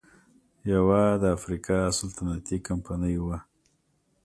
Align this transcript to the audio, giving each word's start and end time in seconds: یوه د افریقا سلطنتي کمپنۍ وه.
یوه 0.71 1.01
د 1.21 1.23
افریقا 1.37 1.79
سلطنتي 1.99 2.57
کمپنۍ 2.67 3.15
وه. 3.25 3.37